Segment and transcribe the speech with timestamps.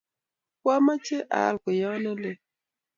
[0.61, 2.37] Kwamache aal kweyot ne lel